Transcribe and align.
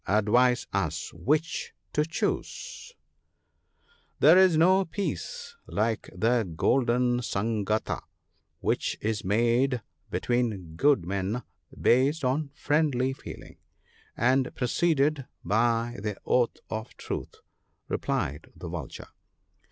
'Advise 0.21 0.65
us 0.73 1.13
which 1.13 1.75
to 1.93 2.03
choose!' 2.03 2.91
1 4.17 4.17
There 4.19 4.37
is 4.39 4.57
no 4.57 4.83
Peace 4.83 5.55
like 5.67 6.09
the 6.11 6.41
Golden" 6.55 7.19
Sangata," 7.19 8.01
which 8.61 8.97
is 8.99 9.23
made 9.23 9.83
between 10.09 10.73
good 10.75 11.05
men, 11.05 11.43
based 11.79 12.25
on 12.25 12.49
friendly 12.55 13.13
feeling, 13.13 13.57
and 14.17 14.55
preceded 14.55 15.27
by 15.45 15.99
the 16.01 16.17
Oath 16.25 16.57
of 16.71 16.97
Truth,' 16.97 17.35
replied 17.87 18.47
the 18.55 18.69
Vulture. 18.69 19.09